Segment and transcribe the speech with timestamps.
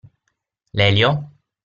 [0.73, 1.11] L'elio?